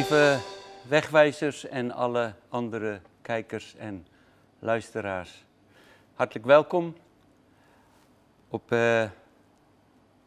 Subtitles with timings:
[0.00, 0.38] Lieve
[0.88, 4.06] wegwijzers en alle andere kijkers en
[4.58, 5.44] luisteraars,
[6.14, 6.96] hartelijk welkom
[8.48, 9.10] op uh,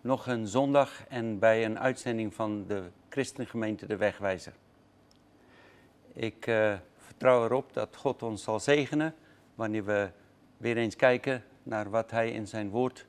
[0.02, 4.54] nog een zondag en bij een uitzending van de Christengemeente De Wegwijzer.
[6.14, 9.16] Ik uh, vertrouw erop dat God ons zal zegenen
[9.56, 10.10] wanneer we
[10.58, 13.06] weer eens kijken naar wat Hij in zijn woord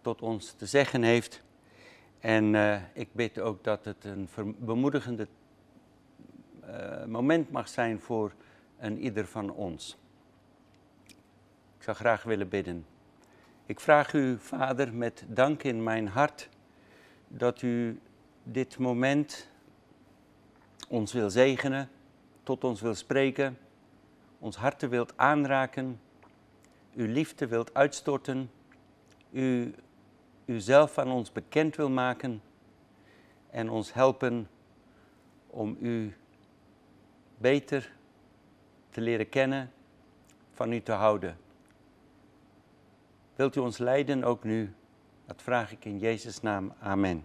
[0.00, 1.42] tot ons te zeggen heeft.
[2.18, 5.28] En uh, ik bid ook dat het een bemoedigende
[7.06, 8.32] moment mag zijn voor
[8.78, 9.96] een ieder van ons.
[11.76, 12.86] Ik zou graag willen bidden.
[13.66, 16.48] Ik vraag u, Vader, met dank in mijn hart,
[17.28, 18.00] dat u
[18.42, 19.48] dit moment
[20.88, 21.88] ons wil zegenen,
[22.42, 23.58] tot ons wil spreken,
[24.38, 26.00] ons harten wilt aanraken,
[26.94, 28.50] uw liefde wilt uitstorten,
[29.30, 29.74] u
[30.44, 32.42] uzelf aan ons bekend wil maken
[33.50, 34.48] en ons helpen
[35.46, 36.14] om u
[37.44, 37.92] beter
[38.90, 39.72] te leren kennen,
[40.52, 41.36] van u te houden.
[43.36, 44.74] Wilt u ons leiden ook nu?
[45.26, 46.72] Dat vraag ik in Jezus' naam.
[46.80, 47.24] Amen.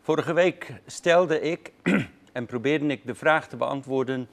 [0.00, 1.72] Vorige week stelde ik
[2.32, 4.28] en probeerde ik de vraag te beantwoorden: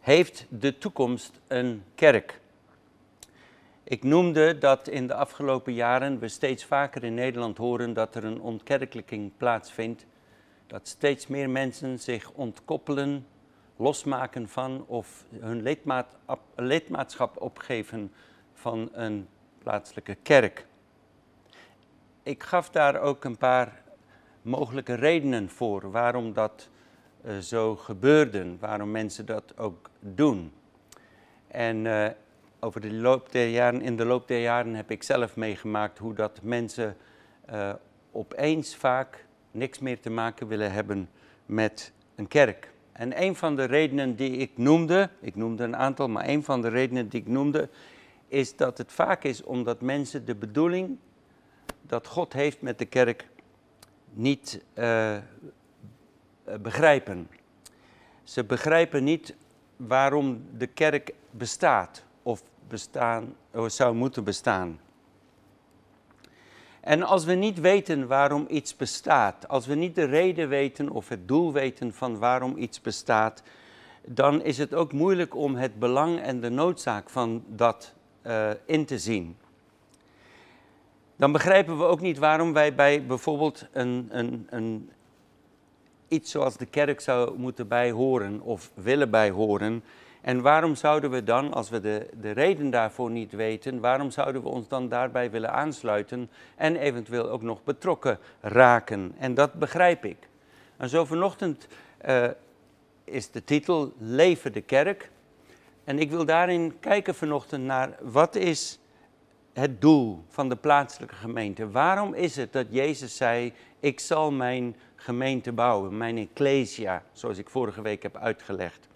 [0.00, 2.40] Heeft de toekomst een kerk?
[3.84, 8.24] Ik noemde dat in de afgelopen jaren we steeds vaker in Nederland horen dat er
[8.24, 10.06] een ontkerkelijking plaatsvindt.
[10.72, 13.26] Dat steeds meer mensen zich ontkoppelen,
[13.76, 15.62] losmaken van of hun
[16.56, 18.12] lidmaatschap opgeven
[18.52, 20.66] van een plaatselijke kerk.
[22.22, 23.82] Ik gaf daar ook een paar
[24.42, 26.68] mogelijke redenen voor waarom dat
[27.24, 30.52] uh, zo gebeurde, waarom mensen dat ook doen.
[31.48, 32.08] En uh,
[32.60, 36.14] over de loop der jaren, in de loop der jaren heb ik zelf meegemaakt hoe
[36.14, 36.96] dat mensen
[37.50, 37.72] uh,
[38.12, 41.08] opeens vaak niks meer te maken willen hebben
[41.46, 42.70] met een kerk.
[42.92, 46.60] En een van de redenen die ik noemde, ik noemde een aantal, maar een van
[46.60, 47.68] de redenen die ik noemde,
[48.28, 50.98] is dat het vaak is omdat mensen de bedoeling
[51.82, 53.28] dat God heeft met de kerk
[54.12, 55.16] niet uh,
[56.60, 57.28] begrijpen.
[58.22, 59.34] Ze begrijpen niet
[59.76, 64.80] waarom de kerk bestaat of bestaan, of zou moeten bestaan.
[66.82, 71.08] En als we niet weten waarom iets bestaat, als we niet de reden weten of
[71.08, 73.42] het doel weten van waarom iets bestaat,
[74.04, 77.94] dan is het ook moeilijk om het belang en de noodzaak van dat
[78.26, 79.36] uh, in te zien.
[81.16, 84.90] Dan begrijpen we ook niet waarom wij bij bijvoorbeeld een, een, een,
[86.08, 89.84] iets zoals de kerk zou moeten bijhoren of willen bijhoren,
[90.22, 94.42] en waarom zouden we dan, als we de, de reden daarvoor niet weten, waarom zouden
[94.42, 99.14] we ons dan daarbij willen aansluiten en eventueel ook nog betrokken raken?
[99.18, 100.28] En dat begrijp ik.
[100.76, 101.66] En zo vanochtend
[102.08, 102.28] uh,
[103.04, 105.10] is de titel Leven de Kerk.
[105.84, 108.78] En ik wil daarin kijken vanochtend naar wat is
[109.52, 111.70] het doel van de plaatselijke gemeente.
[111.70, 117.50] Waarom is het dat Jezus zei, ik zal mijn gemeente bouwen, mijn ecclesia, zoals ik
[117.50, 118.90] vorige week heb uitgelegd.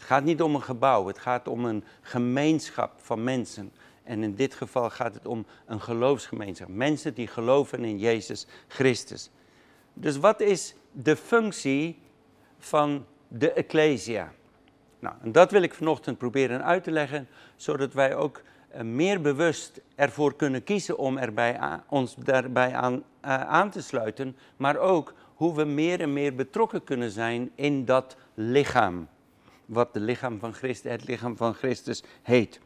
[0.00, 3.72] Het gaat niet om een gebouw, het gaat om een gemeenschap van mensen.
[4.02, 6.68] En in dit geval gaat het om een geloofsgemeenschap.
[6.68, 9.30] Mensen die geloven in Jezus Christus.
[9.94, 11.98] Dus wat is de functie
[12.58, 14.32] van de Ecclesia?
[14.98, 18.42] Nou, en dat wil ik vanochtend proberen uit te leggen, zodat wij ook
[18.74, 23.00] uh, meer bewust ervoor kunnen kiezen om erbij ons daarbij aan, uh,
[23.40, 28.16] aan te sluiten, maar ook hoe we meer en meer betrokken kunnen zijn in dat
[28.34, 29.08] lichaam
[29.70, 32.60] wat de lichaam van Christus, het lichaam van Christus heet.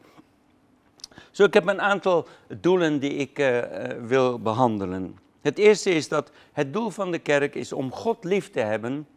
[1.31, 2.27] Zo, ik heb een aantal
[2.59, 3.61] doelen die ik uh,
[4.01, 5.17] wil behandelen.
[5.41, 9.07] Het eerste is dat het doel van de kerk is om God lief te hebben,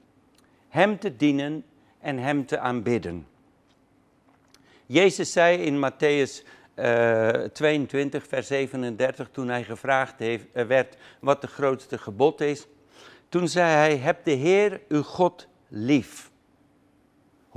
[0.68, 1.64] Hem te dienen
[2.00, 3.26] en Hem te aanbidden.
[4.86, 11.46] Jezus zei in Matthäus uh, 22, vers 37, toen hij gevraagd heeft, werd wat de
[11.46, 12.66] grootste gebod is.
[13.28, 16.30] Toen zei hij, heb de Heer uw God lief.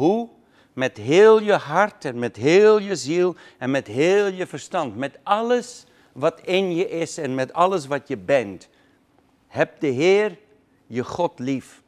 [0.02, 0.30] Hoe?
[0.74, 4.96] Met heel je hart en met heel je ziel en met heel je verstand.
[4.96, 8.70] Met alles wat in je is en met alles wat je bent.
[9.48, 10.38] Heb de Heer
[10.88, 11.82] je God lief.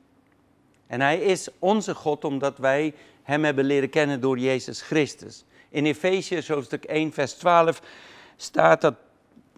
[0.87, 2.93] En Hij is onze God omdat wij
[3.23, 5.45] Hem hebben leren kennen door Jezus Christus.
[5.69, 7.81] In Efeziërs hoofdstuk 1 vers 12
[8.35, 8.95] staat dat,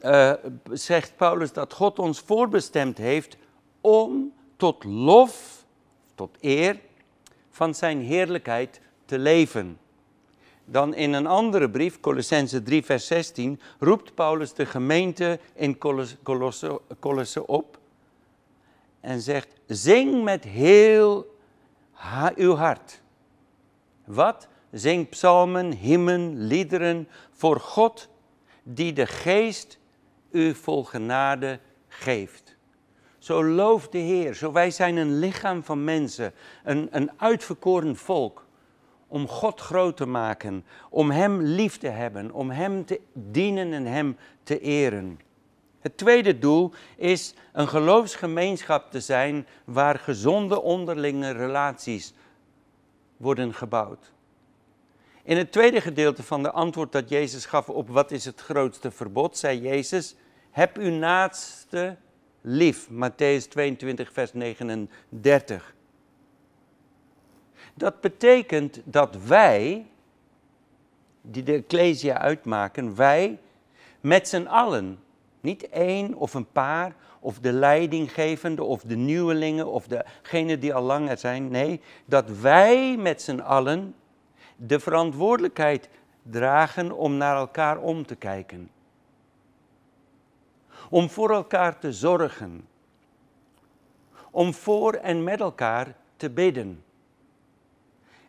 [0.01, 0.33] uh,
[0.71, 3.37] zegt Paulus dat God ons voorbestemd heeft
[3.81, 5.65] om tot lof,
[6.15, 6.79] tot eer
[7.55, 9.77] van zijn heerlijkheid te leven.
[10.65, 15.77] Dan in een andere brief, Colossense 3, vers 16, roept Paulus de gemeente in
[16.23, 17.79] Colosse, Colosse op.
[18.99, 21.37] en zegt: Zing met heel
[22.35, 23.01] uw hart.
[24.05, 24.47] Wat?
[24.71, 28.09] Zing psalmen, hymnen, liederen voor God,
[28.63, 29.79] die de geest
[30.31, 32.44] u vol genade geeft.
[33.25, 34.33] Zo loof de Heer.
[34.33, 36.33] Zo wij zijn een lichaam van mensen,
[36.63, 38.45] een, een uitverkoren volk.
[39.07, 43.85] Om God groot te maken, om Hem lief te hebben, om Hem te dienen en
[43.85, 45.19] Hem te eren.
[45.79, 52.13] Het tweede doel is een geloofsgemeenschap te zijn waar gezonde onderlinge relaties
[53.17, 54.11] worden gebouwd.
[55.23, 58.91] In het tweede gedeelte van de antwoord dat Jezus gaf op wat is het grootste
[58.91, 60.15] verbod, zei Jezus,
[60.51, 61.97] heb uw naaste
[62.45, 62.89] lief.
[62.89, 65.73] Matthäus 22, vers 39.
[67.73, 69.85] Dat betekent dat wij,
[71.21, 73.39] die de Ecclesia uitmaken, wij
[74.01, 74.99] met z'n allen,
[75.41, 80.83] niet één of een paar, of de leidinggevende, of de nieuwelingen, of degenen die al
[80.83, 81.49] langer zijn.
[81.49, 83.95] Nee, dat wij met z'n allen
[84.55, 85.89] de verantwoordelijkheid
[86.21, 88.69] dragen om naar elkaar om te kijken.
[90.89, 92.67] Om voor elkaar te zorgen.
[94.31, 96.83] Om voor en met elkaar te bidden.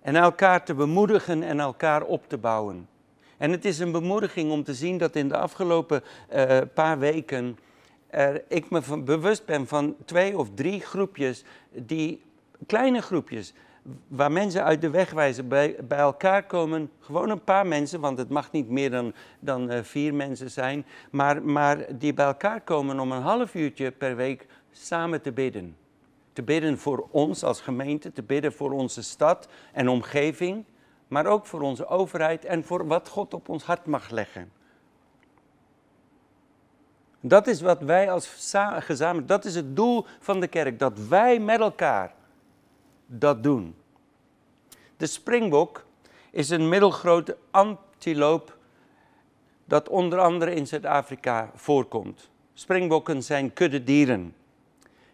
[0.03, 2.89] En elkaar te bemoedigen en elkaar op te bouwen.
[3.37, 6.03] En het is een bemoediging om te zien dat in de afgelopen
[6.35, 7.59] uh, paar weken
[8.07, 12.23] er, ik me bewust ben van twee of drie groepjes, die,
[12.67, 13.53] kleine groepjes,
[14.09, 16.91] waar mensen uit de weg wijzen, bij, bij elkaar komen.
[17.01, 20.87] Gewoon een paar mensen, want het mag niet meer dan, dan uh, vier mensen zijn.
[21.11, 25.77] Maar, maar die bij elkaar komen om een half uurtje per week samen te bidden.
[26.33, 30.65] Te bidden voor ons als gemeente, te bidden voor onze stad en omgeving.
[31.09, 34.51] Maar ook voor onze overheid en voor wat God op ons hart mag leggen.
[37.21, 41.39] Dat is wat wij als gezamenlijk, dat is het doel van de kerk, dat wij
[41.39, 42.15] met elkaar
[43.07, 43.75] dat doen.
[44.97, 45.85] De springbok
[46.31, 48.57] is een middelgrote antiloop
[49.65, 52.31] dat onder andere in Zuid-Afrika voorkomt.
[52.55, 54.35] Springbokken zijn kuddedieren.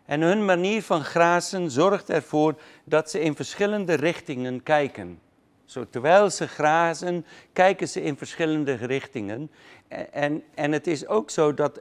[0.05, 2.55] En hun manier van grazen zorgt ervoor
[2.85, 5.21] dat ze in verschillende richtingen kijken.
[5.65, 9.50] Zo, terwijl ze grazen, kijken ze in verschillende richtingen.
[10.11, 11.81] En, en het is ook zo dat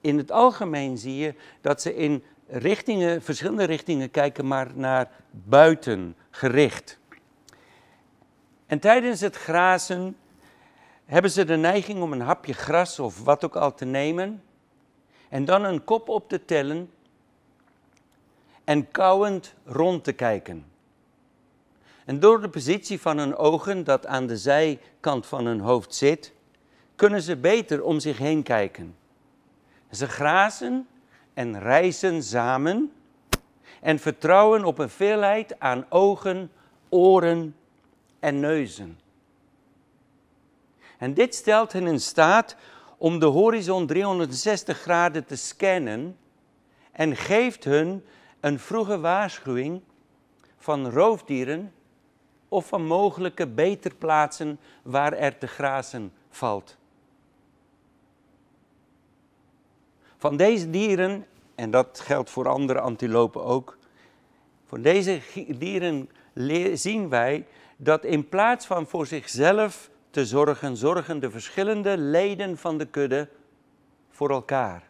[0.00, 6.16] in het algemeen zie je dat ze in richtingen, verschillende richtingen kijken, maar naar buiten
[6.30, 6.98] gericht.
[8.66, 10.16] En tijdens het grazen
[11.04, 14.42] hebben ze de neiging om een hapje gras of wat ook al te nemen
[15.28, 16.90] en dan een kop op te tellen
[18.64, 20.66] en kauwend rond te kijken.
[22.04, 26.32] En door de positie van hun ogen, dat aan de zijkant van hun hoofd zit,
[26.96, 28.96] kunnen ze beter om zich heen kijken.
[29.90, 30.88] Ze grazen
[31.34, 32.92] en reizen samen
[33.80, 36.50] en vertrouwen op een veelheid aan ogen,
[36.88, 37.56] oren
[38.20, 38.98] en neuzen.
[40.98, 42.56] En dit stelt hen in staat
[42.96, 46.16] om de horizon 360 graden te scannen
[46.92, 48.04] en geeft hun
[48.40, 49.82] een vroege waarschuwing
[50.56, 51.72] van roofdieren
[52.48, 56.76] of van mogelijke beterplaatsen waar er te grazen valt.
[60.18, 63.78] Van deze dieren, en dat geldt voor andere antilopen ook,
[64.64, 65.20] van deze
[65.58, 66.08] dieren
[66.74, 67.46] zien wij
[67.76, 73.28] dat in plaats van voor zichzelf te zorgen, zorgen de verschillende leden van de kudde
[74.10, 74.82] voor elkaar.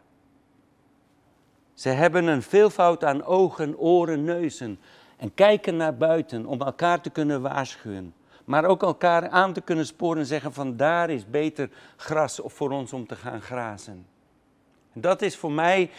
[1.75, 4.80] Ze hebben een veelvoud aan ogen, oren, neuzen
[5.16, 8.14] en kijken naar buiten om elkaar te kunnen waarschuwen.
[8.44, 12.70] Maar ook elkaar aan te kunnen sporen en zeggen van daar is beter gras voor
[12.70, 14.06] ons om te gaan grazen.
[14.92, 15.90] Dat is voor mij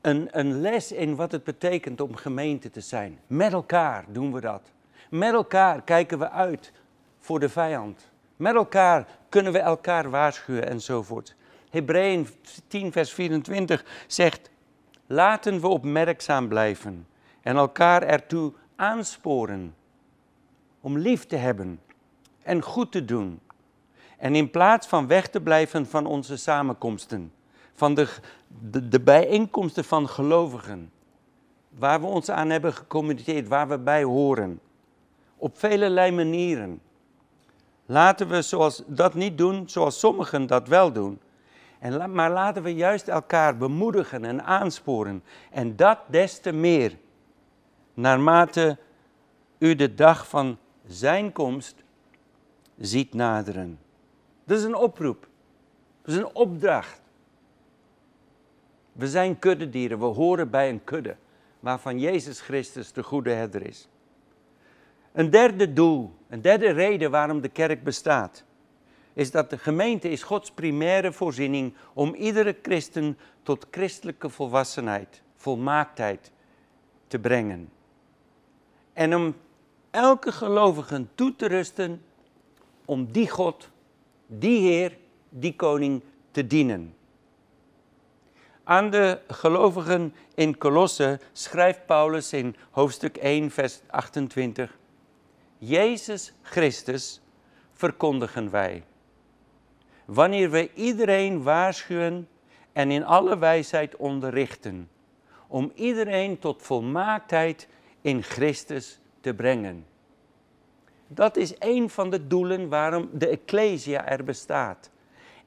[0.00, 3.18] een, een les in wat het betekent om gemeente te zijn.
[3.26, 4.62] Met elkaar doen we dat.
[5.10, 6.72] Met elkaar kijken we uit
[7.18, 8.10] voor de vijand.
[8.36, 11.34] Met elkaar kunnen we elkaar waarschuwen enzovoort.
[11.70, 12.28] Hebreeën
[12.68, 14.50] 10, vers 24 zegt:
[15.06, 17.06] Laten we opmerkzaam blijven
[17.40, 19.74] en elkaar ertoe aansporen
[20.80, 21.80] om lief te hebben
[22.42, 23.40] en goed te doen.
[24.18, 27.32] En in plaats van weg te blijven van onze samenkomsten,
[27.80, 28.08] van de,
[28.88, 30.92] de, bijeenkomsten van gelovigen,
[31.68, 34.60] waar we ons aan hebben gecommuniceerd, waar we bij horen,
[35.36, 36.80] op vele manieren.
[37.86, 41.20] Laten we zoals, dat niet doen zoals sommigen dat wel doen.
[41.78, 45.22] En, maar laten we juist elkaar bemoedigen en aansporen.
[45.50, 46.98] En dat des te meer
[47.94, 48.78] naarmate
[49.58, 51.74] u de dag van zijn komst
[52.78, 53.78] ziet naderen.
[54.44, 55.28] Dat is een oproep.
[56.02, 56.99] Dat is een opdracht.
[58.92, 61.16] We zijn kuddedieren, we horen bij een kudde.
[61.60, 63.88] waarvan Jezus Christus de goede herder is.
[65.12, 68.44] Een derde doel, een derde reden waarom de kerk bestaat,
[69.12, 76.32] is dat de gemeente is Gods primaire voorziening om iedere christen tot christelijke volwassenheid, volmaaktheid
[77.06, 77.70] te brengen.
[78.92, 79.34] En om
[79.90, 82.02] elke gelovige toe te rusten
[82.84, 83.68] om die God,
[84.26, 86.94] die Heer, die Koning te dienen.
[88.70, 94.78] Aan de gelovigen in Colosse schrijft Paulus in hoofdstuk 1, vers 28.
[95.58, 97.20] Jezus Christus
[97.72, 98.84] verkondigen wij.
[100.04, 102.28] Wanneer we iedereen waarschuwen
[102.72, 104.88] en in alle wijsheid onderrichten,
[105.46, 107.68] om iedereen tot volmaaktheid
[108.00, 109.86] in Christus te brengen.
[111.06, 114.90] Dat is een van de doelen waarom de Ecclesia er bestaat.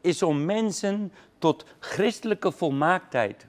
[0.04, 3.48] Is om mensen tot christelijke volmaaktheid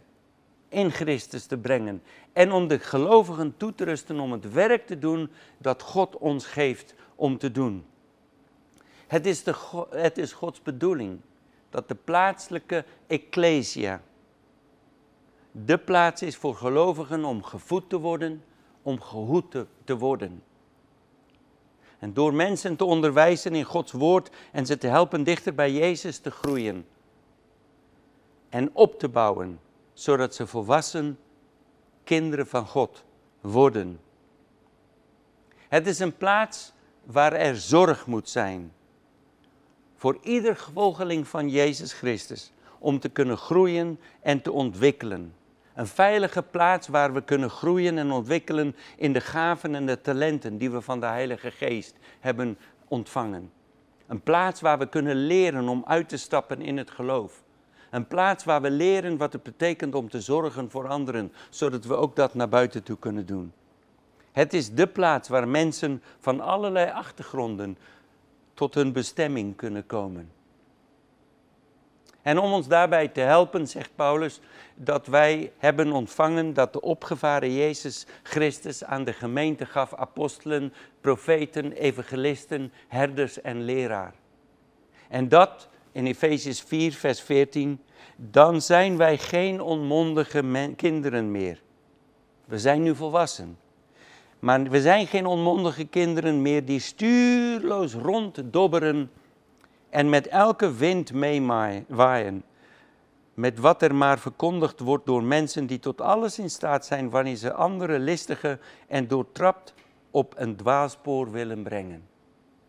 [0.68, 2.02] in Christus te brengen.
[2.32, 6.46] En om de gelovigen toe te rusten om het werk te doen dat God ons
[6.46, 7.84] geeft om te doen.
[9.06, 11.20] Het is, de, het is Gods bedoeling
[11.70, 14.02] dat de plaatselijke Ecclesia
[15.56, 18.44] de plaats is voor gelovigen om gevoed te worden,
[18.82, 20.42] om gehoed te, te worden.
[22.04, 26.18] En door mensen te onderwijzen in Gods woord en ze te helpen dichter bij Jezus
[26.18, 26.86] te groeien
[28.48, 29.60] en op te bouwen,
[29.92, 31.18] zodat ze volwassen
[32.02, 33.04] kinderen van God
[33.40, 34.00] worden.
[35.68, 36.72] Het is een plaats
[37.04, 38.72] waar er zorg moet zijn
[39.96, 45.34] voor ieder volgeling van Jezus Christus om te kunnen groeien en te ontwikkelen.
[45.74, 50.58] Een veilige plaats waar we kunnen groeien en ontwikkelen in de gaven en de talenten
[50.58, 53.52] die we van de Heilige Geest hebben ontvangen.
[54.06, 57.42] Een plaats waar we kunnen leren om uit te stappen in het geloof.
[57.90, 61.94] Een plaats waar we leren wat het betekent om te zorgen voor anderen, zodat we
[61.94, 63.52] ook dat naar buiten toe kunnen doen.
[64.32, 67.78] Het is de plaats waar mensen van allerlei achtergronden
[68.54, 70.30] tot hun bestemming kunnen komen.
[72.24, 74.40] En om ons daarbij te helpen, zegt Paulus,
[74.74, 81.72] dat wij hebben ontvangen dat de opgevaren Jezus Christus aan de gemeente gaf apostelen, profeten,
[81.72, 84.14] evangelisten, herders en leraar.
[85.08, 87.80] En dat in Efesius 4, vers 14,
[88.16, 91.60] dan zijn wij geen onmondige kinderen meer.
[92.44, 93.58] We zijn nu volwassen.
[94.38, 99.10] Maar we zijn geen onmondige kinderen meer die stuurloos ronddobberen
[99.94, 102.42] en met elke wind meewaaien.
[103.34, 107.36] Met wat er maar verkondigd wordt door mensen die tot alles in staat zijn wanneer
[107.36, 109.74] ze anderen listige en doortrapt
[110.10, 112.02] op een dwaalspoor willen brengen.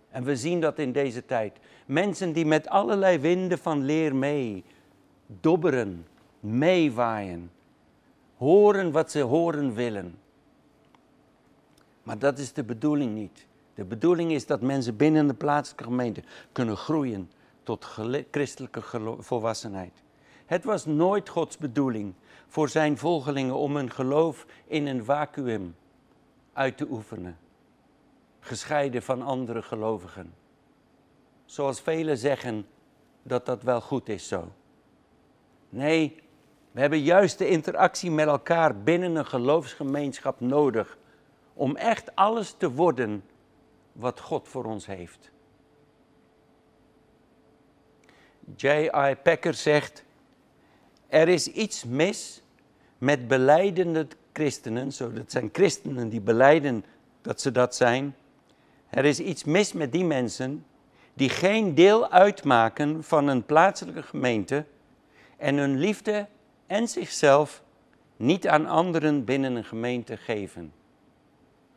[0.10, 1.58] En we zien dat in deze tijd.
[1.86, 4.64] Mensen die met allerlei winden van leer mee
[5.28, 6.08] dobberen,
[6.40, 7.52] meewaaien,
[8.38, 10.16] horen wat ze horen willen.
[12.04, 13.46] Maar dat is de bedoeling niet.
[13.76, 17.32] De bedoeling is dat mensen binnen de plaatselijke gemeente kunnen groeien
[17.64, 17.86] tot
[18.32, 18.82] christelijke
[19.20, 20.04] volwassenheid.
[20.46, 22.14] Het was nooit Gods bedoeling
[22.48, 25.76] voor zijn volgelingen om hun geloof in een vacuüm
[26.54, 27.38] uit te oefenen,
[28.40, 30.34] gescheiden van andere gelovigen.
[31.46, 32.68] Zoals velen zeggen
[33.24, 34.52] dat dat wel goed is zo.
[35.70, 36.16] Nee,
[36.72, 40.98] we hebben juist de interactie met elkaar binnen een geloofsgemeenschap nodig
[41.54, 43.24] om echt alles te worden
[43.96, 45.32] wat God voor ons heeft.
[48.56, 49.16] J.I.
[49.24, 50.04] Packer zegt:
[51.08, 52.42] Er is iets mis
[52.98, 56.86] met beleidende christenen, zo dat zijn christenen die beleiden
[57.22, 58.16] dat ze dat zijn.
[58.90, 60.66] Er is iets mis met die mensen
[61.14, 64.66] die geen deel uitmaken van een plaatselijke gemeente
[65.38, 66.28] en hun liefde
[66.68, 67.64] en zichzelf
[68.18, 70.74] niet aan anderen binnen een gemeente geven.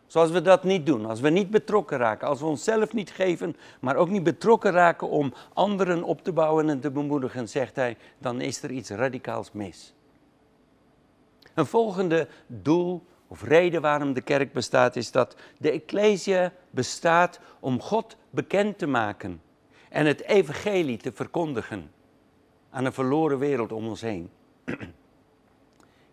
[0.08, 3.56] Zoals we dat niet doen, als we niet betrokken raken, als we onszelf niet geven,
[3.80, 7.96] maar ook niet betrokken raken om anderen op te bouwen en te bemoedigen, zegt hij,
[8.18, 9.94] dan is er iets radicaals mis.
[11.54, 17.80] Een volgende doel of reden waarom de kerk bestaat is dat de Ecclesia bestaat om
[17.80, 19.42] God bekend te maken
[19.88, 21.90] en het evangelie te verkondigen
[22.70, 24.30] aan een verloren wereld om ons heen.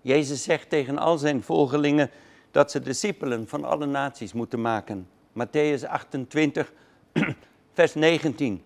[0.01, 2.11] Jezus zegt tegen al zijn volgelingen,
[2.55, 5.07] dat ze discipelen van alle naties moeten maken.
[5.31, 6.73] Matthäus 28,
[7.73, 8.63] vers 19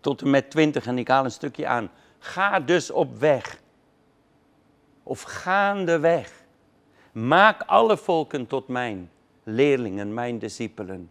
[0.00, 1.90] tot en met 20 en ik haal een stukje aan.
[2.18, 3.60] Ga dus op weg.
[5.02, 6.32] Of gaandeweg.
[7.12, 9.10] Maak alle volken tot mijn
[9.42, 11.10] leerlingen, mijn discipelen.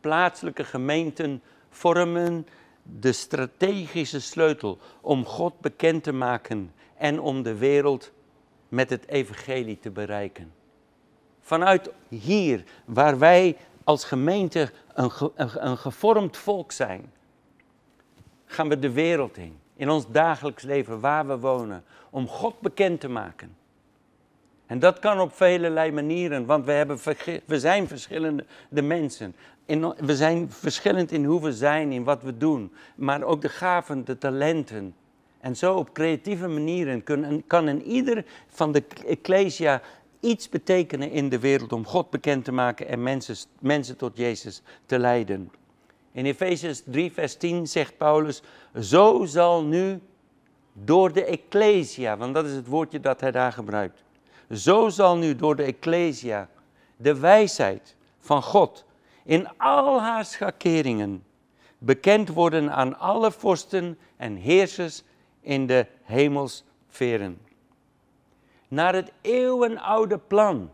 [0.00, 2.46] Plaatselijke gemeenten vormen
[2.82, 8.12] de strategische sleutel om God bekend te maken en om de wereld
[8.68, 10.52] met het evangelie te bereiken.
[11.40, 17.12] Vanuit hier, waar wij als gemeente een, een, gevormd volk zijn,
[18.44, 19.58] gaan we de wereld in.
[19.76, 23.56] In ons dagelijks leven, waar we wonen, om God bekend te maken.
[24.66, 26.98] En dat kan op vele manieren, want we, hebben,
[27.44, 29.34] we zijn verschillende de mensen.
[29.96, 32.72] We zijn verschillend in hoe we zijn, in wat we doen.
[32.94, 34.94] Maar ook de gaven, de talenten.
[35.40, 37.04] En zo op creatieve manieren
[37.46, 39.82] kan, in ieder van de ecclesia
[40.20, 44.62] iets betekenen in de wereld om God bekend te maken en mensen, mensen tot Jezus
[44.86, 45.50] te leiden.
[46.12, 48.42] In Efesiërs 3, vers 10 zegt Paulus,
[48.80, 50.00] zo zal nu
[50.72, 54.02] door de ecclesia, want dat is het woordje dat hij daar gebruikt,
[54.52, 56.48] zo zal nu door de ecclesia
[56.96, 58.84] de wijsheid van God
[59.24, 61.24] in al haar schakeringen
[61.78, 65.02] bekend worden aan alle vorsten en heersers
[65.40, 67.40] in de hemelsferen.
[68.68, 70.70] Naar het eeuwenoude plan.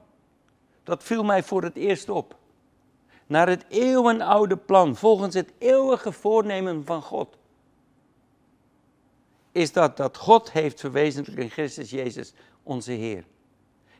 [0.82, 2.36] Dat viel mij voor het eerst op.
[3.26, 7.36] Naar het eeuwenoude plan, volgens het eeuwige voornemen van God.
[9.52, 13.24] Is dat dat God heeft verwezenlijkt in Christus Jezus, onze Heer.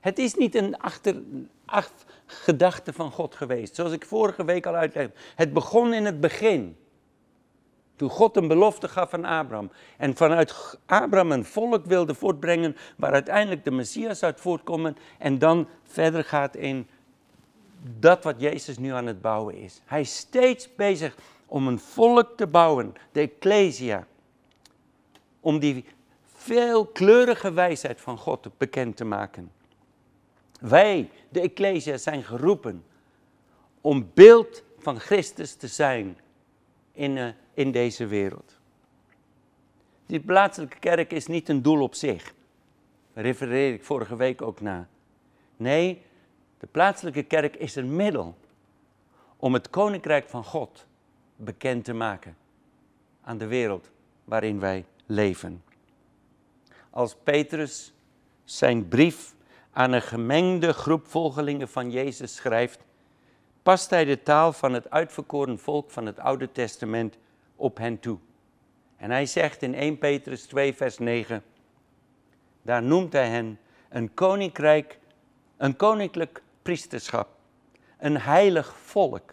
[0.01, 1.23] Het is niet een achter,
[2.27, 5.13] gedachte van God geweest, zoals ik vorige week al uitlegde.
[5.35, 6.77] Het begon in het begin.
[7.97, 9.71] Toen God een belofte gaf aan Abraham.
[9.97, 14.97] En vanuit Abraham een volk wilde voortbrengen waar uiteindelijk de Messias uit voortkomen.
[15.19, 16.87] En dan verder gaat in
[17.99, 19.81] dat wat Jezus nu aan het bouwen is.
[19.85, 24.07] Hij is steeds bezig om een volk te bouwen, de Ecclesia.
[25.41, 25.85] Om die
[26.35, 29.51] veelkleurige wijsheid van God bekend te maken.
[30.61, 32.85] Wij, de Ecclesia, zijn geroepen
[33.81, 36.19] om beeld van Christus te zijn
[36.93, 38.57] in, uh, in deze wereld.
[40.07, 42.35] Die plaatselijke kerk is niet een doel op zich.
[43.13, 44.89] Daar refereer ik vorige week ook naar.
[45.57, 46.03] Nee,
[46.59, 48.37] de plaatselijke kerk is een middel
[49.37, 50.87] om het koninkrijk van God
[51.37, 52.37] bekend te maken
[53.23, 53.91] aan de wereld
[54.25, 55.63] waarin wij leven.
[56.91, 57.93] Als Petrus
[58.45, 59.35] zijn brief
[59.71, 62.81] aan een gemengde groep volgelingen van Jezus schrijft,
[63.63, 67.17] past hij de taal van het uitverkoren volk van het Oude Testament
[67.57, 68.19] op hen toe.
[68.97, 71.43] En hij zegt in 1 Petrus 2, vers 9,
[72.63, 74.99] daar noemt hij hen een koninkrijk,
[75.57, 77.29] een koninklijk priesterschap,
[77.99, 79.33] een heilig volk.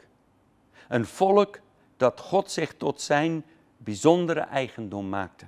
[0.88, 1.60] Een volk
[1.98, 3.46] dat God zich tot zijn
[3.78, 5.46] bijzondere eigendom maakte.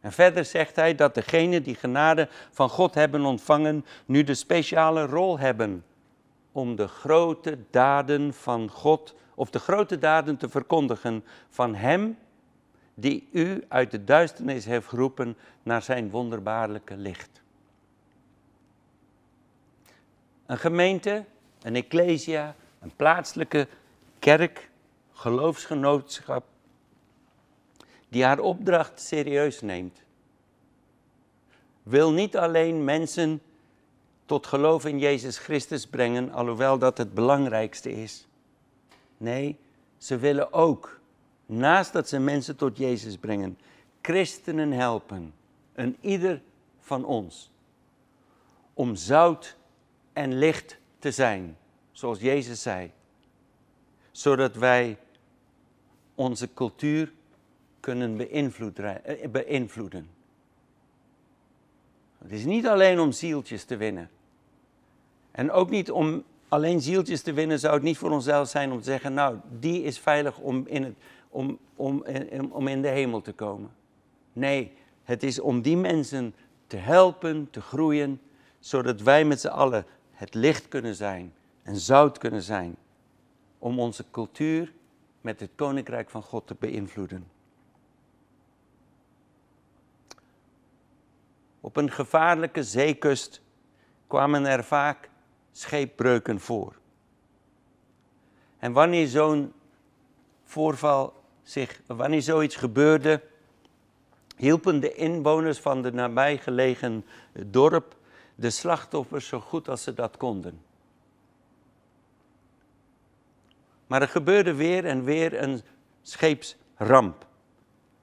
[0.00, 5.06] En verder zegt hij dat degenen die genade van God hebben ontvangen, nu de speciale
[5.06, 5.84] rol hebben
[6.52, 12.18] om de grote daden van God, of de grote daden te verkondigen van Hem
[12.94, 17.42] die u uit de duisternis heeft geroepen naar zijn wonderbaarlijke licht.
[20.46, 21.24] Een gemeente,
[21.62, 23.68] een ecclesia, een plaatselijke
[24.18, 24.70] kerk,
[25.12, 26.44] geloofsgenootschap,
[28.08, 30.02] die haar opdracht serieus neemt,
[31.82, 33.42] wil niet alleen mensen
[34.26, 38.26] tot geloof in Jezus Christus brengen, alhoewel dat het belangrijkste is.
[39.16, 39.58] Nee,
[39.98, 41.00] ze willen ook,
[41.46, 43.58] naast dat ze mensen tot Jezus brengen,
[44.02, 45.34] christenen helpen,
[45.74, 46.42] een ieder
[46.80, 47.50] van ons,
[48.74, 49.56] om zout
[50.12, 51.56] en licht te zijn,
[51.92, 52.92] zoals Jezus zei,
[54.10, 54.98] zodat wij
[56.14, 57.12] onze cultuur
[57.80, 60.10] kunnen eh, beïnvloeden.
[62.18, 64.10] Het is niet alleen om zieltjes te winnen.
[65.30, 68.78] En ook niet om alleen zieltjes te winnen, zou het niet voor onszelf zijn om
[68.78, 70.94] te zeggen, nou, die is veilig om in, het,
[71.28, 72.04] om, om,
[72.50, 73.70] om in de hemel te komen.
[74.32, 74.72] Nee,
[75.04, 76.34] het is om die mensen
[76.66, 78.20] te helpen, te groeien,
[78.58, 82.76] zodat wij met z'n allen het licht kunnen zijn en zout kunnen zijn.
[83.58, 84.72] Om onze cultuur
[85.20, 87.26] met het koninkrijk van God te beïnvloeden.
[91.60, 93.40] Op een gevaarlijke zeekust
[94.06, 95.08] kwamen er vaak
[95.56, 96.74] scheepbreuken voor.
[98.58, 99.52] En wanneer zo'n
[100.44, 103.22] voorval zich, wanneer zoiets gebeurde,
[104.36, 107.04] hielpen de inwoners van de nabijgelegen
[107.46, 107.96] dorp
[108.34, 110.60] de slachtoffers zo goed als ze dat konden.
[113.86, 115.62] Maar er gebeurde weer en weer een
[116.02, 117.26] scheepsramp.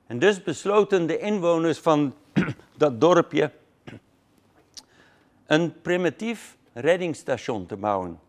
[0.08, 2.16] En dus besloten de inwoners van
[2.78, 3.52] dat dorpje
[5.46, 8.20] een primitief reddingsstation te bouwen.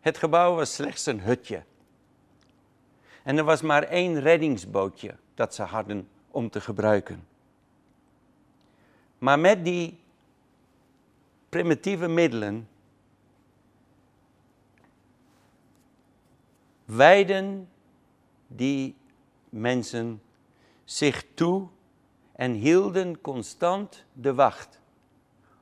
[0.00, 1.62] Het gebouw was slechts een hutje.
[3.22, 7.26] En er was maar één reddingsbootje dat ze hadden om te gebruiken.
[9.18, 9.98] Maar met die
[11.48, 12.68] primitieve middelen
[16.84, 17.68] wijden
[18.46, 18.96] die
[19.48, 20.22] mensen
[20.84, 21.68] zich toe
[22.32, 24.80] en hielden constant de wacht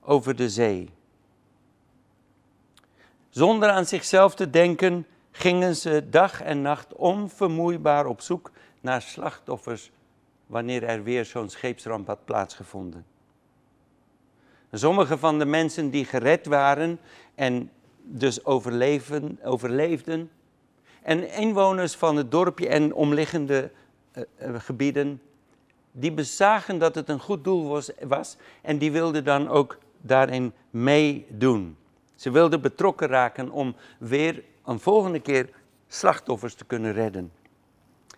[0.00, 0.90] over de zee.
[3.30, 9.90] Zonder aan zichzelf te denken, gingen ze dag en nacht onvermoeibaar op zoek naar slachtoffers
[10.46, 13.06] wanneer er weer zo'n scheepsramp had plaatsgevonden.
[14.72, 17.00] Sommige van de mensen die gered waren
[17.34, 17.70] en
[18.02, 20.30] dus overleven, overleefden,
[21.02, 23.70] en inwoners van het dorpje en omliggende
[24.14, 24.24] uh,
[24.60, 25.22] gebieden,
[25.92, 31.76] die bezagen dat het een goed doel was en die wilden dan ook daarin meedoen.
[32.20, 35.50] Ze wilden betrokken raken om weer een volgende keer
[35.88, 37.32] slachtoffers te kunnen redden.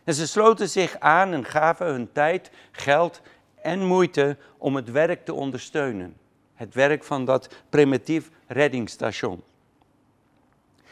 [0.05, 3.21] En ze sloten zich aan en gaven hun tijd, geld
[3.55, 6.17] en moeite om het werk te ondersteunen.
[6.55, 9.43] Het werk van dat primitief reddingsstation.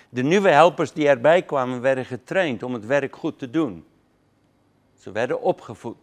[0.08, 3.84] De nieuwe helpers die erbij kwamen werden getraind om het werk goed te doen.
[4.98, 5.96] Ze werden opgevoed.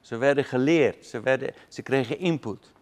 [0.00, 1.06] Ze werden geleerd.
[1.06, 2.74] Ze, werden, ze kregen input.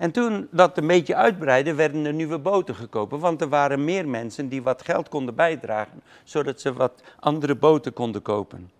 [0.00, 3.18] En toen dat een beetje uitbreidde, werden er nieuwe boten gekopen.
[3.18, 7.92] Want er waren meer mensen die wat geld konden bijdragen, zodat ze wat andere boten
[7.92, 8.70] konden kopen.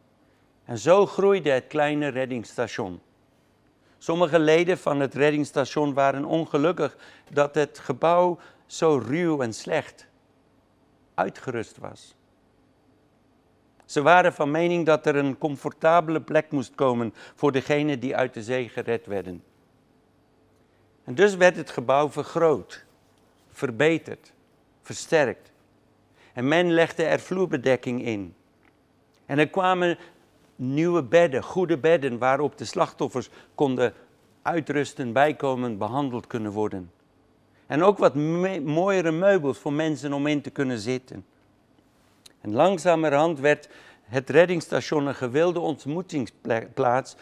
[0.64, 3.00] En zo groeide het kleine reddingsstation.
[3.98, 6.96] Sommige leden van het reddingsstation waren ongelukkig
[7.33, 10.06] dat het gebouw zo ruw en slecht
[11.14, 12.14] uitgerust was.
[13.85, 18.35] Ze waren van mening dat er een comfortabele plek moest komen voor degenen die uit
[18.35, 19.42] de zee gered werden.
[21.10, 22.84] En dus werd het gebouw vergroot,
[23.52, 24.32] verbeterd,
[24.82, 25.50] versterkt.
[26.32, 28.34] En men legde er vloerbedekking in.
[29.26, 29.98] En er kwamen
[30.56, 33.94] nieuwe bedden, goede bedden, waarop de slachtoffers konden
[34.42, 36.90] uitrusten, bijkomen, behandeld kunnen worden.
[37.66, 38.14] En ook wat
[38.64, 41.24] mooiere meubels voor mensen om in te kunnen zitten.
[42.40, 43.68] En langzamerhand werd
[44.02, 47.16] het reddingsstation een gewilde ontmoetingsplaats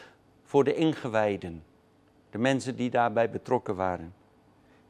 [0.44, 1.62] voor de ingewijden.
[2.30, 4.14] De mensen die daarbij betrokken waren.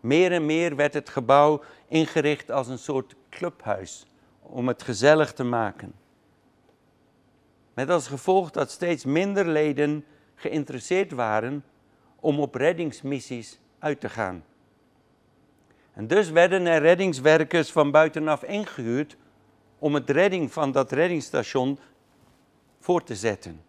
[0.00, 4.06] Meer en meer werd het gebouw ingericht als een soort clubhuis
[4.42, 5.92] om het gezellig te maken.
[7.74, 11.64] Met als gevolg dat steeds minder leden geïnteresseerd waren
[12.20, 14.44] om op reddingsmissies uit te gaan.
[15.92, 19.16] En dus werden er reddingswerkers van buitenaf ingehuurd
[19.78, 21.78] om het redding van dat reddingsstation
[22.78, 23.60] voor te zetten.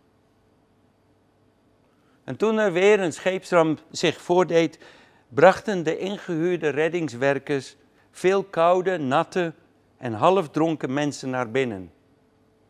[2.29, 4.79] En toen er weer een scheepsramp zich voordeed,
[5.27, 7.75] brachten de ingehuurde reddingswerkers
[8.11, 9.53] veel koude, natte
[9.97, 11.91] en halfdronken mensen naar binnen.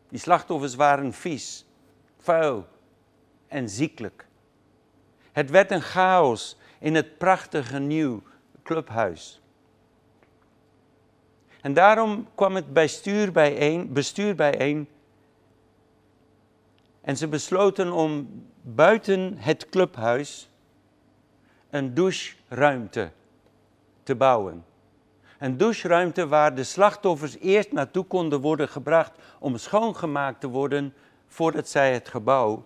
[0.08, 1.66] Die slachtoffers waren vies,
[2.18, 2.66] vuil
[3.48, 4.26] en ziekelijk.
[5.32, 8.22] Het werd een chaos in het prachtige nieuw
[8.62, 9.40] clubhuis.
[11.60, 14.88] En daarom kwam het bestuur bijeen, bestuur bijeen
[17.00, 18.28] en ze besloten om
[18.62, 20.50] buiten het clubhuis
[21.70, 23.10] een doucheruimte
[24.02, 24.64] te bouwen.
[25.38, 30.94] Een doucheruimte waar de slachtoffers eerst naartoe konden worden gebracht om schoongemaakt te worden
[31.26, 32.64] voordat zij het gebouw,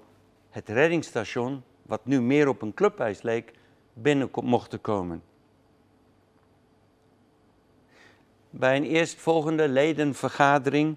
[0.51, 3.53] het reddingsstation, wat nu meer op een clubhuis leek,
[3.93, 5.23] binnen mochten komen.
[8.51, 10.97] Bij een eerstvolgende ledenvergadering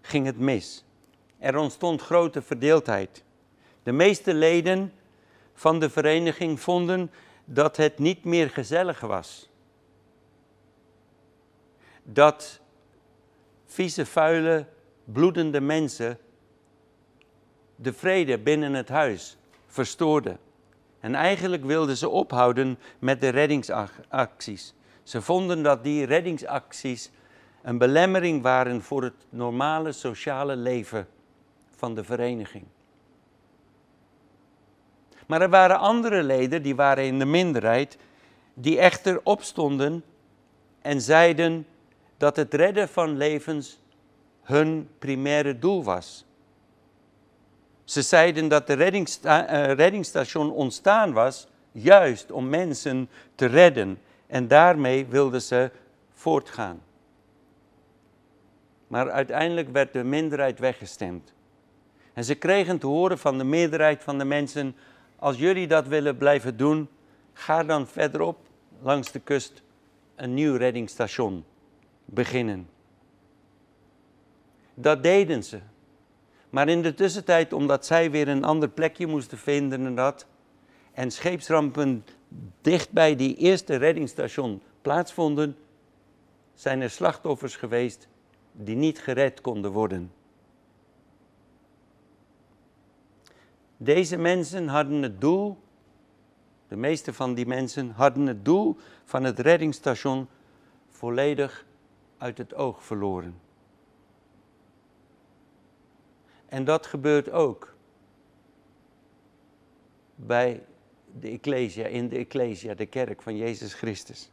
[0.00, 0.85] ging het mis.
[1.38, 3.24] Er ontstond grote verdeeldheid.
[3.82, 4.92] De meeste leden
[5.54, 7.10] van de vereniging vonden
[7.44, 9.50] dat het niet meer gezellig was.
[12.02, 12.60] Dat
[13.64, 14.66] vieze, vuile,
[15.04, 16.18] bloedende mensen
[17.76, 20.38] de vrede binnen het huis verstoorden.
[21.00, 24.74] En eigenlijk wilden ze ophouden met de reddingsacties.
[25.02, 27.10] Ze vonden dat die reddingsacties
[27.62, 31.08] een belemmering waren voor het normale sociale leven
[31.76, 32.64] van de vereniging.
[35.26, 37.98] Maar er waren andere leden, die waren in de minderheid,
[38.54, 40.04] die echter opstonden
[40.82, 41.66] en zeiden
[42.16, 43.80] dat het redden van levens
[44.42, 46.24] hun primaire doel was.
[47.84, 55.06] Ze zeiden dat de eh, reddingsstation ontstaan was juist om mensen te redden en daarmee
[55.06, 55.70] wilden ze
[56.12, 56.80] voortgaan.
[58.86, 61.34] Maar uiteindelijk werd de minderheid weggestemd.
[62.16, 64.76] En ze kregen te horen van de meerderheid van de mensen:
[65.16, 66.88] als jullie dat willen blijven doen,
[67.32, 68.38] ga dan verderop
[68.82, 69.62] langs de kust
[70.14, 71.44] een nieuw reddingsstation
[72.04, 72.68] beginnen.
[74.74, 75.60] Dat deden ze.
[76.50, 80.26] Maar in de tussentijd, omdat zij weer een ander plekje moesten vinden en dat,
[80.92, 82.04] en scheepsrampen
[82.60, 85.56] dicht bij die eerste reddingsstation plaatsvonden,
[86.54, 88.08] zijn er slachtoffers geweest
[88.52, 90.15] die niet gered konden worden.
[93.76, 95.58] Deze mensen hadden het doel,
[96.68, 100.28] de meeste van die mensen hadden het doel van het reddingsstation
[100.88, 101.66] volledig
[102.18, 103.40] uit het oog verloren.
[106.46, 107.74] En dat gebeurt ook
[110.14, 110.62] bij
[111.20, 114.30] de Ecclesia, in de Ecclesia, de kerk van Jezus Christus.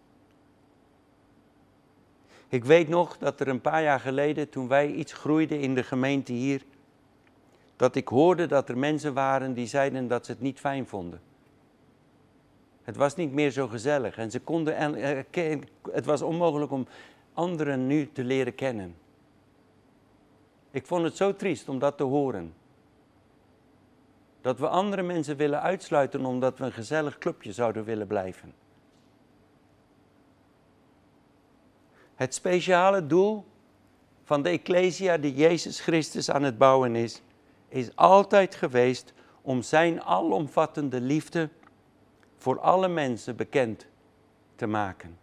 [2.47, 5.84] Ik weet nog dat er een paar jaar geleden, toen wij iets groeiden in de
[5.84, 6.65] gemeente hier,
[7.76, 11.22] dat ik hoorde dat er mensen waren die zeiden dat ze het niet fijn vonden.
[12.84, 14.96] Het was niet meer zo gezellig en ze konden,
[15.92, 16.88] het was onmogelijk om
[17.34, 18.96] anderen nu te leren kennen.
[20.72, 22.54] Ik vond het zo triest om dat te horen.
[24.42, 28.54] Dat we andere mensen willen uitsluiten omdat we een gezellig clubje zouden willen blijven.
[32.16, 33.46] Het speciale doel
[34.24, 37.22] van de Ecclesia die Jezus Christus aan het bouwen is,
[37.74, 41.50] is altijd geweest om zijn alomvattende liefde
[42.38, 43.86] voor alle mensen bekend
[44.56, 45.18] te maken.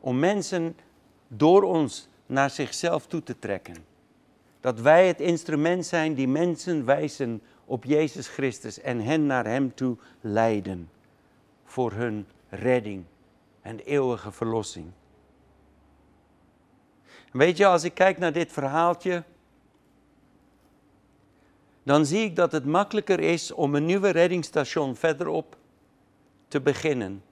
[0.00, 0.76] Om mensen
[1.28, 3.76] door ons naar zichzelf toe te trekken.
[4.60, 9.74] Dat wij het instrument zijn die mensen wijzen op Jezus Christus en hen naar Hem
[9.74, 10.90] toe leiden.
[11.64, 13.04] Voor hun redding
[13.62, 14.90] en eeuwige verlossing.
[17.32, 19.24] Weet je, als ik kijk naar dit verhaaltje,
[21.82, 25.56] dan zie ik dat het makkelijker is om een nieuwe reddingsstation verderop
[26.48, 27.22] te beginnen.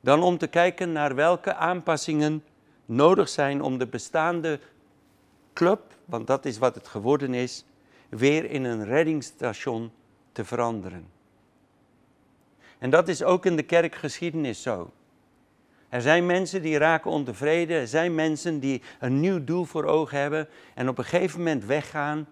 [0.00, 2.44] Dan om te kijken naar welke aanpassingen
[2.86, 4.60] nodig zijn om de bestaande
[5.52, 7.64] club, want dat is wat het geworden is,
[8.08, 9.92] weer in een reddingsstation
[10.32, 11.06] te veranderen.
[12.78, 14.90] En dat is ook in de kerkgeschiedenis zo.
[15.88, 20.18] Er zijn mensen die raken ontevreden, er zijn mensen die een nieuw doel voor ogen
[20.18, 22.26] hebben en op een gegeven moment weggaan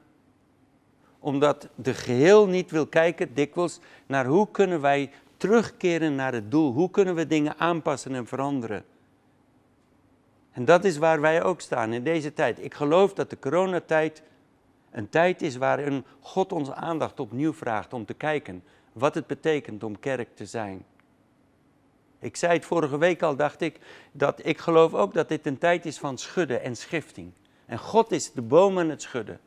[1.27, 6.73] omdat de geheel niet wil kijken dikwijls naar hoe kunnen wij terugkeren naar het doel,
[6.73, 8.85] hoe kunnen we dingen aanpassen en veranderen.
[10.53, 12.65] En dat is waar wij ook staan in deze tijd.
[12.65, 14.23] Ik geloof dat de coronatijd
[14.91, 18.63] een tijd is waarin God onze aandacht opnieuw vraagt om te kijken
[18.93, 20.85] wat het betekent om kerk te zijn.
[22.19, 23.79] Ik zei het vorige week al, dacht ik,
[24.13, 27.33] dat ik geloof ook dat dit een tijd is van schudden en schifting.
[27.65, 29.41] En God is de boom aan het schudden.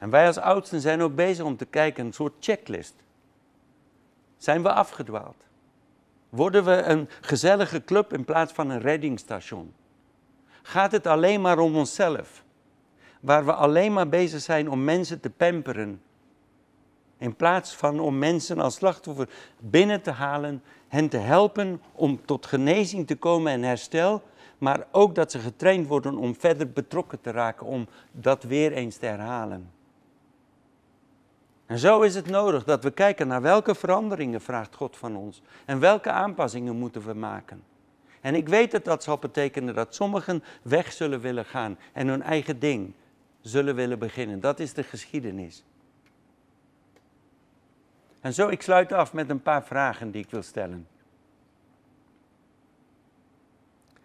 [0.00, 2.94] En wij als oudsten zijn ook bezig om te kijken, een soort checklist.
[4.36, 5.36] Zijn we afgedwaald?
[6.28, 9.72] Worden we een gezellige club in plaats van een reddingstation?
[10.62, 12.44] Gaat het alleen maar om onszelf?
[13.20, 16.02] Waar we alleen maar bezig zijn om mensen te pamperen.
[17.18, 22.46] In plaats van om mensen als slachtoffer binnen te halen, hen te helpen om tot
[22.46, 24.22] genezing te komen en herstel.
[24.58, 28.96] Maar ook dat ze getraind worden om verder betrokken te raken, om dat weer eens
[28.96, 29.78] te herhalen.
[31.70, 35.42] En zo is het nodig dat we kijken naar welke veranderingen vraagt God van ons
[35.64, 37.62] en welke aanpassingen moeten we maken.
[38.20, 42.22] En ik weet dat dat zal betekenen dat sommigen weg zullen willen gaan en hun
[42.22, 42.92] eigen ding
[43.40, 44.40] zullen willen beginnen.
[44.40, 45.64] Dat is de geschiedenis.
[48.20, 50.86] En zo, ik sluit af met een paar vragen die ik wil stellen.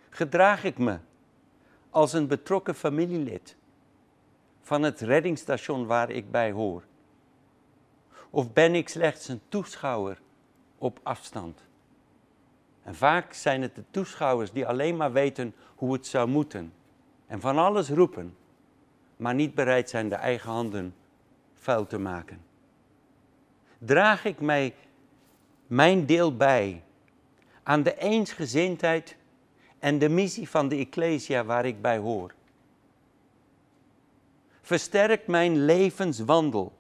[0.10, 0.98] Gedraag ik me
[1.90, 3.56] als een betrokken familielid
[4.62, 6.84] van het reddingsstation waar ik bij hoor?
[8.36, 10.22] Of ben ik slechts een toeschouwer
[10.78, 11.64] op afstand?
[12.84, 16.74] En vaak zijn het de toeschouwers die alleen maar weten hoe het zou moeten
[17.28, 18.38] en van alles roepen,
[19.18, 20.96] maar niet bereid zijn de eigen handen
[21.54, 22.42] vuil te maken.
[23.78, 24.76] Draag ik mij
[25.68, 26.84] mijn deel bij
[27.64, 29.16] aan de eensgezindheid
[29.80, 32.34] en de missie van de Ecclesia waar ik bij hoor?
[34.62, 36.74] Versterkt mijn levenswandel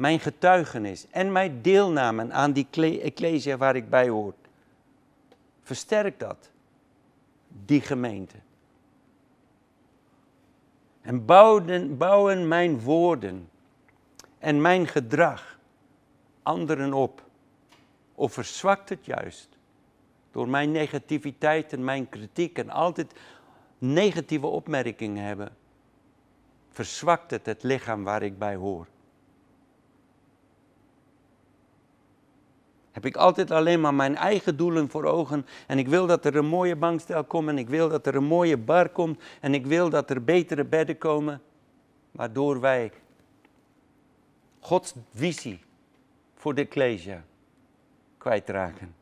[0.00, 2.66] mijn getuigenis en mijn deelname aan die
[3.00, 4.34] ecclesia waar ik bij hoor.
[5.62, 6.50] Versterk dat,
[7.64, 8.36] die gemeente.
[11.00, 13.48] En bouwen, bouwen mijn woorden
[14.38, 15.58] en mijn gedrag
[16.42, 17.22] anderen op.
[18.14, 19.48] Of verzwakt het juist
[20.30, 23.12] door mijn negativiteit en mijn kritiek en altijd
[23.78, 25.56] negatieve opmerkingen hebben.
[26.70, 28.86] Verzwakt het het lichaam waar ik bij hoor.
[32.92, 36.36] Heb ik altijd alleen maar mijn eigen doelen voor ogen en ik wil dat er
[36.36, 39.66] een mooie bankstel komt en ik wil dat er een mooie bar komt en ik
[39.66, 41.42] wil dat er betere bedden komen,
[42.10, 42.92] waardoor wij
[44.60, 45.60] Gods visie
[46.34, 47.24] voor de Ecclesia
[48.18, 48.94] kwijtraken.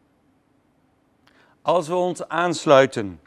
[1.62, 3.20] Als we ons aansluiten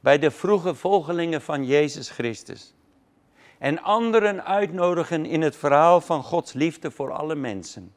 [0.00, 2.74] bij de vroege volgelingen van Jezus Christus
[3.58, 7.92] en anderen uitnodigen in het verhaal van Gods liefde voor alle mensen,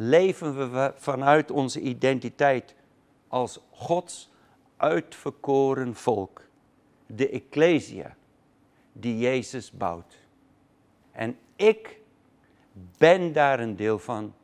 [0.00, 2.74] leven we vanuit onze identiteit
[3.28, 4.30] als Gods
[4.76, 6.42] uitverkoren volk,
[7.06, 8.16] de Ecclesia,
[8.92, 10.18] die Jezus bouwt.
[11.12, 12.00] En ik
[12.98, 14.34] ben daar een deel van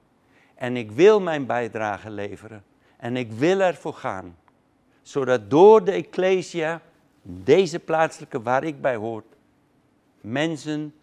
[0.55, 2.64] en ik wil mijn bijdrage leveren
[2.97, 4.37] en ik wil ervoor gaan,
[5.03, 6.81] zodat door de Ecclesia,
[7.23, 9.25] deze plaatselijke waar ik bij hoor,
[10.21, 10.95] mensen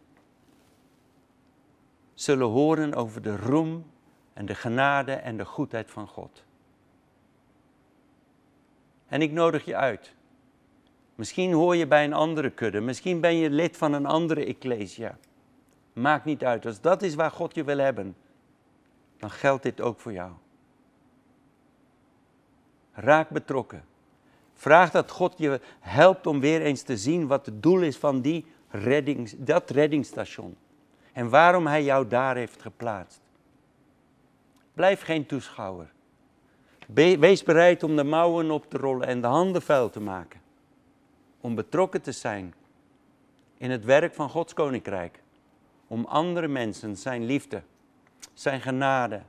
[2.14, 3.91] zullen horen over de roem
[4.34, 6.44] en de genade en de goedheid van God.
[9.08, 10.14] En ik nodig je uit.
[11.16, 15.18] Misschien hoor je bij een andere kudde, misschien ben je lid van een andere ecclesia.
[15.94, 18.16] Maakt niet uit, als dat is waar God je wil hebben,
[19.18, 20.32] dan geldt dit ook voor jou.
[22.94, 23.84] Raak betrokken.
[24.54, 28.22] Vraag dat God je helpt om weer eens te zien wat het doel is van
[28.22, 30.58] die reddings, dat reddingsstation.
[31.14, 33.22] En waarom Hij jou daar heeft geplaatst.
[34.74, 35.92] Blijf geen toeschouwer.
[36.94, 40.42] Wees bereid om de mouwen op te rollen en de handen vuil te maken.
[41.42, 42.54] Om betrokken te zijn
[43.58, 45.22] in het werk van Gods koninkrijk.
[45.88, 47.64] Om andere mensen zijn liefde,
[48.34, 49.22] zijn genade,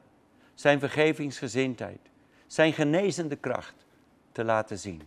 [0.55, 2.01] zijn vergevingsgezindheid,
[2.47, 3.87] zijn genezende kracht
[4.33, 5.03] te laten zien.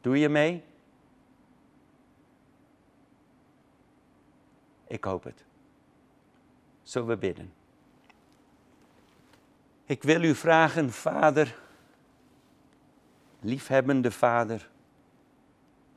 [0.00, 0.62] Doe je mee?
[4.86, 5.44] Ik hoop het.
[6.82, 7.52] Zullen we bidden?
[9.88, 11.58] Ik wil u vragen, Vader,
[13.40, 14.68] liefhebbende Vader,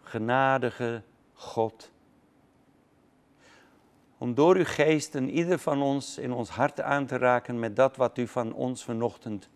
[0.02, 1.02] genadige
[1.34, 1.92] God,
[4.18, 7.76] om door uw geest en ieder van ons in ons hart aan te raken met
[7.76, 9.50] dat wat u van ons vanochtend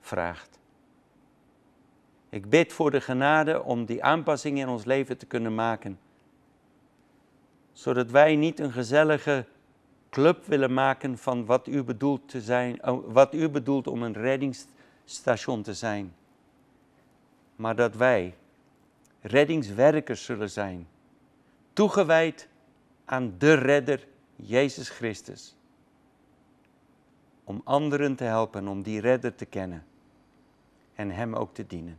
[0.00, 0.58] vraagt.
[2.28, 5.98] Ik bid voor de genade om die aanpassing in ons leven te kunnen maken,
[7.72, 9.46] zodat wij niet een gezellige
[10.10, 14.12] club willen maken van wat u bedoelt, te zijn, oh, wat u bedoelt om een
[14.12, 16.14] reddingsstation te zijn.
[17.56, 18.34] Maar dat wij
[19.20, 20.86] reddingswerkers zullen zijn,
[21.72, 22.48] toegewijd
[23.04, 25.56] aan de redder Jezus Christus.
[27.44, 29.84] Om anderen te helpen om die redder te kennen
[30.94, 31.98] en hem ook te dienen.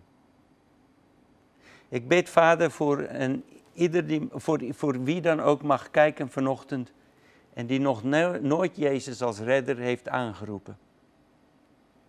[1.90, 3.44] Ik bid Vader voor, een,
[3.74, 6.92] ieder die, voor, voor wie dan ook mag kijken vanochtend
[7.54, 8.04] en die nog
[8.42, 10.78] nooit Jezus als redder heeft aangeroepen.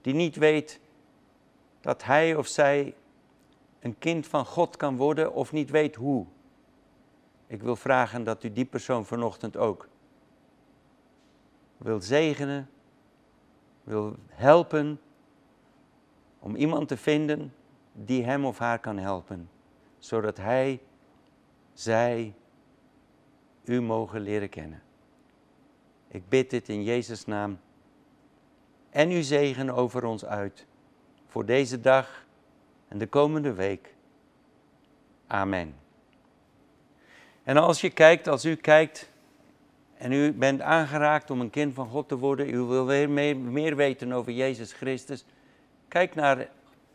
[0.00, 0.80] Die niet weet
[1.80, 2.94] dat hij of zij
[3.80, 6.26] een kind van God kan worden of niet weet hoe.
[7.46, 9.88] Ik wil vragen dat u die persoon vanochtend ook
[11.76, 12.70] wil zegenen,
[13.84, 15.00] wil helpen
[16.38, 17.54] om iemand te vinden
[17.92, 19.50] die hem of haar kan helpen,
[19.98, 20.80] zodat hij,
[21.72, 22.34] zij
[23.64, 24.82] u mogen leren kennen.
[26.12, 27.58] Ik bid dit in Jezus' naam.
[28.90, 30.66] En uw zegen over ons uit
[31.26, 32.26] voor deze dag
[32.88, 33.94] en de komende week.
[35.26, 35.74] Amen.
[37.42, 39.10] En als je kijkt, als u kijkt
[39.94, 43.36] en u bent aangeraakt om een kind van God te worden, u wil weer meer,
[43.36, 45.24] meer weten over Jezus Christus,
[45.88, 46.48] kijk naar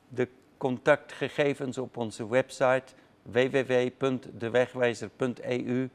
[0.09, 0.27] de
[0.57, 2.83] contactgegevens op onze website
[3.21, 5.89] www.dewegwijzer.eu.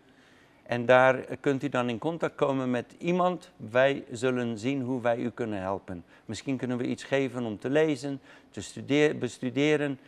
[0.62, 3.50] En daar kunt u dan in contact komen met iemand.
[3.56, 6.04] Wij zullen zien hoe wij u kunnen helpen.
[6.24, 8.20] Misschien kunnen we iets geven om te lezen,
[8.50, 9.98] te bestuderen.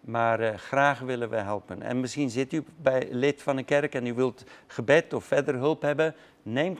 [0.00, 1.82] Maar uh, graag willen we helpen.
[1.82, 5.54] En misschien zit u bij lid van een kerk en u wilt gebed of verder
[5.54, 6.14] hulp hebben.
[6.42, 6.76] Neem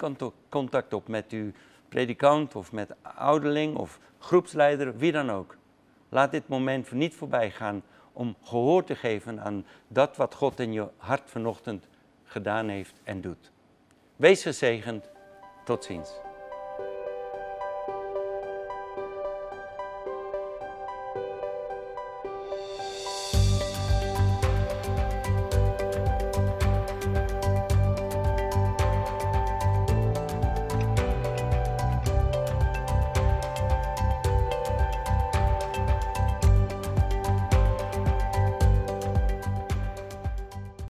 [0.49, 1.51] contact op met uw
[1.89, 5.57] predikant of met ouderling of groepsleider, wie dan ook.
[6.09, 7.83] Laat dit moment niet voorbij gaan
[8.13, 11.89] om gehoor te geven aan dat wat God in je hart vanochtend
[12.35, 13.53] gedaan heeft en doet.
[14.17, 15.11] Wees gezegend.
[15.65, 16.11] Tot ziens.